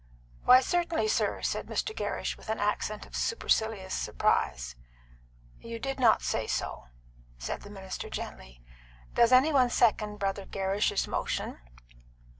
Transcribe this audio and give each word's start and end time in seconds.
"Why, 0.45 0.61
certainly, 0.61 1.07
sir," 1.07 1.43
said 1.43 1.67
Mr. 1.67 1.95
Gerrish, 1.95 2.35
with 2.35 2.49
an 2.49 2.59
accent 2.59 3.05
of 3.05 3.15
supercilious 3.15 3.93
surprise. 3.93 4.75
"You 5.59 5.77
did 5.77 5.99
not 5.99 6.23
say 6.23 6.47
so," 6.47 6.85
said 7.37 7.61
the 7.61 7.69
minister 7.69 8.09
gently. 8.09 8.63
"Does 9.13 9.31
any 9.31 9.53
one 9.53 9.69
second 9.69 10.17
Brother 10.17 10.47
Gerrish's 10.47 11.07
motion?" 11.07 11.59